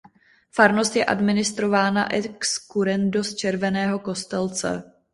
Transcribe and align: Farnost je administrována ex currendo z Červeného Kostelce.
Farnost 0.51 0.95
je 0.95 1.05
administrována 1.05 2.13
ex 2.13 2.59
currendo 2.67 3.23
z 3.23 3.35
Červeného 3.35 3.99
Kostelce. 3.99 4.83